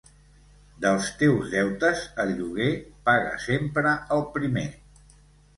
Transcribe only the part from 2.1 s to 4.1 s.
el lloguer, paga sempre